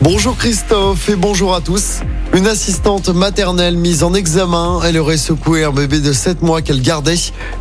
Bonjour 0.00 0.36
Christophe 0.36 1.08
et 1.08 1.16
bonjour 1.16 1.54
à 1.54 1.60
tous. 1.60 2.00
Une 2.34 2.48
assistante 2.48 3.10
maternelle 3.10 3.76
mise 3.76 4.02
en 4.02 4.12
examen, 4.12 4.80
elle 4.84 4.98
aurait 4.98 5.16
secoué 5.16 5.62
un 5.62 5.70
bébé 5.70 6.00
de 6.00 6.12
7 6.12 6.42
mois 6.42 6.62
qu'elle 6.62 6.82
gardait. 6.82 7.14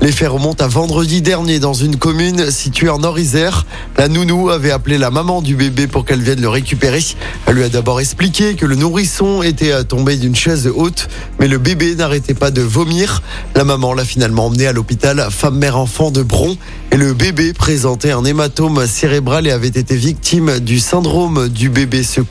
Les 0.00 0.12
faits 0.12 0.28
remontent 0.28 0.64
à 0.64 0.68
vendredi 0.68 1.22
dernier 1.22 1.58
dans 1.58 1.72
une 1.72 1.96
commune 1.96 2.52
située 2.52 2.88
en 2.88 2.98
Nord-Isère. 2.98 3.66
La 3.98 4.06
nounou 4.06 4.48
avait 4.48 4.70
appelé 4.70 4.96
la 4.96 5.10
maman 5.10 5.42
du 5.42 5.56
bébé 5.56 5.88
pour 5.88 6.04
qu'elle 6.04 6.22
vienne 6.22 6.40
le 6.40 6.48
récupérer. 6.48 7.02
Elle 7.46 7.56
lui 7.56 7.64
a 7.64 7.68
d'abord 7.68 8.00
expliqué 8.00 8.54
que 8.54 8.64
le 8.64 8.76
nourrisson 8.76 9.42
était 9.42 9.82
tombé 9.84 10.16
d'une 10.16 10.36
chaise 10.36 10.70
haute, 10.72 11.08
mais 11.40 11.48
le 11.48 11.58
bébé 11.58 11.96
n'arrêtait 11.96 12.34
pas 12.34 12.52
de 12.52 12.62
vomir. 12.62 13.22
La 13.56 13.64
maman 13.64 13.92
l'a 13.92 14.04
finalement 14.04 14.46
emmené 14.46 14.68
à 14.68 14.72
l'hôpital 14.72 15.26
femme-mère-enfant 15.30 16.12
de 16.12 16.22
Bron 16.22 16.56
et 16.92 16.96
le 16.96 17.12
bébé 17.12 17.52
présentait 17.52 18.12
un 18.12 18.24
hématome 18.24 18.86
cérébral 18.86 19.48
et 19.48 19.50
avait 19.50 19.66
été 19.66 19.96
victime 19.96 20.60
du 20.60 20.78
syndrome 20.78 21.48
du 21.48 21.70
bébé 21.70 22.04
secoué. 22.04 22.29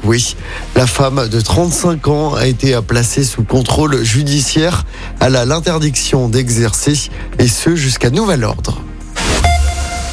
La 0.76 0.88
femme 0.88 1.28
de 1.28 1.40
35 1.40 2.08
ans 2.08 2.34
a 2.34 2.48
été 2.48 2.80
placée 2.82 3.24
sous 3.24 3.44
contrôle 3.44 4.04
judiciaire. 4.04 4.86
Elle 5.20 5.36
a 5.36 5.46
l'interdiction 5.46 6.30
d'exercer 6.30 7.10
et 7.38 7.48
ce 7.48 7.76
jusqu'à 7.76 8.10
nouvel 8.10 8.44
ordre. 8.44 8.82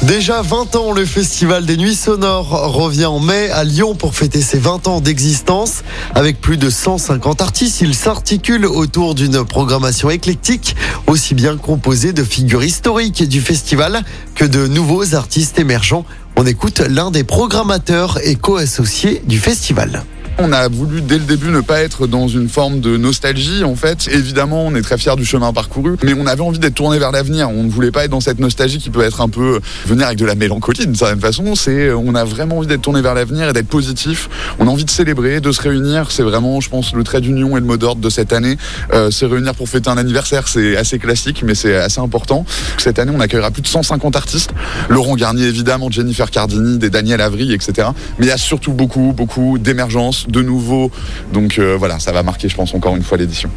Déjà 0.07 0.41
20 0.41 0.77
ans, 0.77 0.93
le 0.93 1.05
Festival 1.05 1.65
des 1.65 1.75
Nuits 1.75 1.93
Sonores 1.93 2.71
revient 2.73 3.07
en 3.07 3.19
mai 3.19 3.49
à 3.49 3.65
Lyon 3.65 3.93
pour 3.93 4.15
fêter 4.15 4.41
ses 4.41 4.57
20 4.57 4.87
ans 4.87 5.01
d'existence. 5.01 5.83
Avec 6.15 6.39
plus 6.39 6.55
de 6.55 6.69
150 6.69 7.41
artistes, 7.41 7.81
il 7.81 7.93
s'articule 7.93 8.65
autour 8.65 9.15
d'une 9.15 9.43
programmation 9.43 10.09
éclectique, 10.09 10.77
aussi 11.07 11.35
bien 11.35 11.57
composée 11.57 12.13
de 12.13 12.23
figures 12.23 12.63
historiques 12.63 13.27
du 13.27 13.41
festival 13.41 14.01
que 14.33 14.45
de 14.45 14.65
nouveaux 14.67 15.13
artistes 15.13 15.59
émergents. 15.59 16.05
On 16.37 16.45
écoute 16.45 16.79
l'un 16.79 17.11
des 17.11 17.25
programmateurs 17.25 18.17
et 18.23 18.35
co-associés 18.35 19.21
du 19.27 19.39
festival. 19.39 20.05
On 20.39 20.51
a 20.51 20.67
voulu 20.67 21.01
dès 21.01 21.17
le 21.17 21.23
début 21.23 21.49
ne 21.49 21.61
pas 21.61 21.79
être 21.79 22.05
dans 22.05 22.27
une 22.27 22.47
forme 22.47 22.79
de 22.79 22.95
nostalgie 22.95 23.63
en 23.63 23.75
fait. 23.75 24.07
Évidemment, 24.11 24.67
on 24.67 24.75
est 24.75 24.83
très 24.83 24.99
fiers 24.99 25.15
du 25.15 25.25
chemin 25.25 25.51
parcouru, 25.51 25.95
mais 26.03 26.13
on 26.13 26.27
avait 26.27 26.43
envie 26.43 26.59
d'être 26.59 26.75
tourné 26.75 26.99
vers 26.99 27.11
l'avenir. 27.11 27.49
On 27.49 27.63
ne 27.63 27.69
voulait 27.71 27.89
pas 27.89 28.05
être 28.05 28.11
dans 28.11 28.19
cette 28.19 28.37
nostalgie 28.39 28.77
qui 28.77 28.91
peut 28.91 29.01
être 29.01 29.21
un 29.21 29.29
peu 29.29 29.59
venir 29.87 30.05
avec 30.05 30.19
de 30.19 30.25
la 30.25 30.35
mélancolie 30.35 30.85
d'une 30.85 30.95
certaine 30.95 31.19
façon. 31.19 31.55
C'est 31.55 31.91
on 31.91 32.13
a 32.13 32.23
vraiment 32.23 32.59
envie 32.59 32.67
d'être 32.67 32.83
tourné 32.83 33.01
vers 33.01 33.15
l'avenir 33.15 33.49
et 33.49 33.53
d'être 33.53 33.67
positif. 33.67 34.29
On 34.59 34.67
a 34.67 34.69
envie 34.69 34.85
de 34.85 34.91
célébrer, 34.91 35.41
de 35.41 35.51
se 35.51 35.59
réunir. 35.59 36.11
C'est 36.11 36.21
vraiment, 36.21 36.61
je 36.61 36.69
pense, 36.69 36.93
le 36.93 37.03
trait 37.03 37.19
d'union 37.19 37.57
et 37.57 37.59
le 37.59 37.65
mot 37.65 37.77
d'ordre 37.77 38.01
de 38.01 38.09
cette 38.09 38.31
année. 38.31 38.57
Euh, 38.93 39.09
se 39.09 39.25
réunir 39.25 39.55
pour 39.55 39.67
fêter 39.69 39.89
un 39.89 39.97
anniversaire, 39.97 40.47
c'est 40.47 40.77
assez 40.77 40.99
classique, 40.99 41.41
mais 41.43 41.55
c'est 41.55 41.75
assez 41.75 41.99
important. 41.99 42.45
Cette 42.77 42.99
année, 42.99 43.11
on 43.15 43.19
accueillera 43.21 43.49
plus 43.49 43.63
de 43.63 43.67
150 43.67 44.15
artistes. 44.15 44.51
Laurent 44.89 45.15
Garnier, 45.15 45.45
évidemment, 45.45 45.89
Jennifer 45.89 46.29
Cardini, 46.29 46.77
des 46.77 46.91
Daniel 46.91 47.21
Avry, 47.21 47.53
etc. 47.53 47.87
Mais 48.19 48.27
il 48.27 48.29
y 48.29 48.31
a 48.31 48.37
surtout 48.37 48.73
beaucoup, 48.73 49.13
beaucoup 49.17 49.57
d'émergence 49.57 50.26
de 50.27 50.41
nouveau. 50.41 50.91
Donc 51.33 51.59
euh, 51.59 51.75
voilà, 51.77 51.99
ça 51.99 52.11
va 52.11 52.23
marquer, 52.23 52.49
je 52.49 52.55
pense, 52.55 52.73
encore 52.73 52.95
une 52.95 53.03
fois 53.03 53.17
l'édition. 53.17 53.49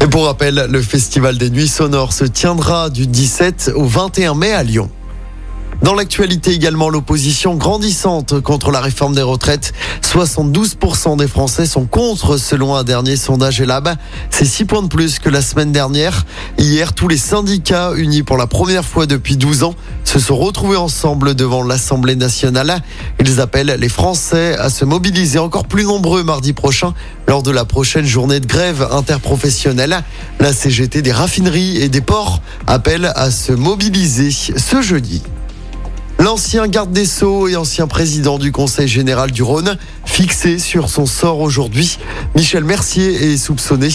Et 0.00 0.06
pour 0.06 0.26
rappel, 0.26 0.66
le 0.68 0.82
Festival 0.82 1.38
des 1.38 1.50
Nuits 1.50 1.68
Sonores 1.68 2.12
se 2.12 2.24
tiendra 2.24 2.90
du 2.90 3.06
17 3.06 3.72
au 3.74 3.84
21 3.84 4.34
mai 4.34 4.52
à 4.52 4.62
Lyon. 4.62 4.90
Dans 5.84 5.92
l'actualité 5.92 6.52
également, 6.52 6.88
l'opposition 6.88 7.56
grandissante 7.56 8.40
contre 8.40 8.70
la 8.70 8.80
réforme 8.80 9.14
des 9.14 9.20
retraites. 9.20 9.74
72% 10.00 11.18
des 11.18 11.28
Français 11.28 11.66
sont 11.66 11.84
contre 11.84 12.38
selon 12.38 12.74
un 12.74 12.84
dernier 12.84 13.16
sondage 13.16 13.60
Elab. 13.60 13.94
C'est 14.30 14.46
6 14.46 14.64
points 14.64 14.82
de 14.82 14.88
plus 14.88 15.18
que 15.18 15.28
la 15.28 15.42
semaine 15.42 15.72
dernière. 15.72 16.24
Hier, 16.56 16.94
tous 16.94 17.06
les 17.06 17.18
syndicats 17.18 17.92
unis 17.96 18.22
pour 18.22 18.38
la 18.38 18.46
première 18.46 18.86
fois 18.86 19.04
depuis 19.04 19.36
12 19.36 19.62
ans 19.62 19.74
se 20.04 20.18
sont 20.18 20.38
retrouvés 20.38 20.78
ensemble 20.78 21.34
devant 21.34 21.62
l'Assemblée 21.62 22.16
nationale. 22.16 22.80
Ils 23.20 23.42
appellent 23.42 23.76
les 23.78 23.90
Français 23.90 24.56
à 24.58 24.70
se 24.70 24.86
mobiliser 24.86 25.38
encore 25.38 25.66
plus 25.66 25.84
nombreux 25.84 26.22
mardi 26.22 26.54
prochain 26.54 26.94
lors 27.28 27.42
de 27.42 27.50
la 27.50 27.66
prochaine 27.66 28.06
journée 28.06 28.40
de 28.40 28.46
grève 28.46 28.88
interprofessionnelle. 28.90 30.02
La 30.40 30.54
CGT 30.54 31.02
des 31.02 31.12
raffineries 31.12 31.76
et 31.76 31.90
des 31.90 32.00
ports 32.00 32.40
appelle 32.66 33.12
à 33.16 33.30
se 33.30 33.52
mobiliser 33.52 34.30
ce 34.30 34.80
jeudi. 34.80 35.20
L'ancien 36.24 36.68
garde 36.68 36.90
des 36.90 37.04
Sceaux 37.04 37.48
et 37.48 37.56
ancien 37.56 37.86
président 37.86 38.38
du 38.38 38.50
Conseil 38.50 38.88
général 38.88 39.30
du 39.30 39.42
Rhône, 39.42 39.76
fixé 40.06 40.58
sur 40.58 40.88
son 40.88 41.04
sort 41.04 41.40
aujourd'hui, 41.40 41.98
Michel 42.34 42.64
Mercier 42.64 43.12
est 43.12 43.36
soupçonné 43.36 43.90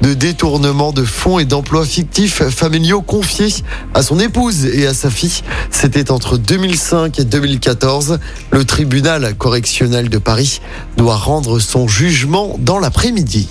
de 0.00 0.14
détournement 0.14 0.92
de 0.92 1.04
fonds 1.04 1.38
et 1.38 1.44
d'emplois 1.44 1.84
fictifs 1.84 2.42
familiaux 2.44 3.02
confiés 3.02 3.52
à 3.92 4.02
son 4.02 4.18
épouse 4.18 4.64
et 4.64 4.86
à 4.86 4.94
sa 4.94 5.10
fille. 5.10 5.42
C'était 5.68 6.10
entre 6.10 6.38
2005 6.38 7.18
et 7.18 7.24
2014. 7.24 8.18
Le 8.50 8.64
tribunal 8.64 9.34
correctionnel 9.34 10.08
de 10.08 10.16
Paris 10.16 10.62
doit 10.96 11.16
rendre 11.16 11.58
son 11.58 11.86
jugement 11.86 12.56
dans 12.60 12.78
l'après-midi. 12.78 13.50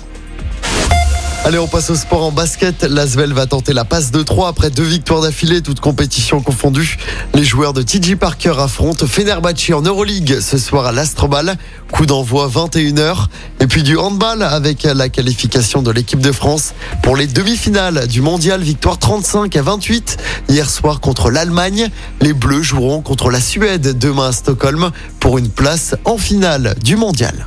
Allez, 1.46 1.58
on 1.58 1.68
passe 1.68 1.90
au 1.90 1.94
sport 1.94 2.24
en 2.24 2.32
basket. 2.32 2.84
L'Asvel 2.84 3.34
va 3.34 3.44
tenter 3.44 3.74
la 3.74 3.84
passe 3.84 4.10
de 4.10 4.22
3 4.22 4.48
après 4.48 4.70
deux 4.70 4.82
victoires 4.82 5.20
d'affilée, 5.20 5.60
toutes 5.60 5.78
compétitions 5.78 6.40
confondues. 6.40 6.96
Les 7.34 7.44
joueurs 7.44 7.74
de 7.74 7.82
TJ 7.82 8.16
Parker 8.16 8.54
affrontent 8.56 9.06
Fenerbahce 9.06 9.70
en 9.74 9.82
Euroleague 9.82 10.40
ce 10.40 10.56
soir 10.56 10.86
à 10.86 10.92
l'Astrobal. 10.92 11.56
Coup 11.92 12.06
d'envoi 12.06 12.48
21h. 12.48 13.26
Et 13.60 13.66
puis 13.66 13.82
du 13.82 13.98
handball 13.98 14.42
avec 14.42 14.84
la 14.84 15.10
qualification 15.10 15.82
de 15.82 15.90
l'équipe 15.90 16.20
de 16.20 16.32
France 16.32 16.72
pour 17.02 17.14
les 17.14 17.26
demi-finales 17.26 18.06
du 18.06 18.22
mondial. 18.22 18.62
Victoire 18.62 18.98
35 18.98 19.54
à 19.54 19.60
28 19.60 20.16
hier 20.48 20.70
soir 20.70 21.00
contre 21.00 21.30
l'Allemagne. 21.30 21.90
Les 22.22 22.32
Bleus 22.32 22.62
joueront 22.62 23.02
contre 23.02 23.30
la 23.30 23.42
Suède 23.42 23.98
demain 23.98 24.28
à 24.28 24.32
Stockholm 24.32 24.90
pour 25.20 25.36
une 25.36 25.50
place 25.50 25.94
en 26.06 26.16
finale 26.16 26.74
du 26.82 26.96
mondial. 26.96 27.46